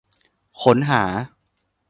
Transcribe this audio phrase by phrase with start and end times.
[0.61, 1.03] ค้นหา